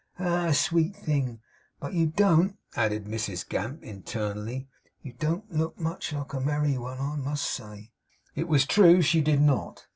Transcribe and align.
Ah! 0.17 0.49
sweet 0.49 0.95
thing! 0.95 1.41
But 1.79 1.93
you 1.93 2.07
don't,' 2.07 2.57
added 2.75 3.05
Mrs 3.05 3.47
Gamp, 3.47 3.83
internally, 3.83 4.67
'you 5.03 5.13
don't 5.13 5.51
look 5.53 5.79
much 5.79 6.11
like 6.11 6.33
a 6.33 6.39
merry 6.41 6.75
one, 6.75 6.97
I 6.99 7.17
must 7.17 7.45
say!' 7.45 7.91
It 8.33 8.47
was 8.47 8.65
true; 8.65 9.03
she 9.03 9.21
did 9.21 9.41
not. 9.41 9.85